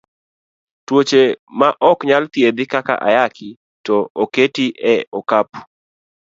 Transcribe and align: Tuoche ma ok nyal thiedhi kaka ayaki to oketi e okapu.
Tuoche 0.85 1.21
ma 1.59 1.67
ok 1.89 1.99
nyal 2.07 2.23
thiedhi 2.33 2.63
kaka 2.73 2.93
ayaki 3.07 3.47
to 3.85 3.95
oketi 4.23 4.65
e 4.93 4.93
okapu. 5.19 5.59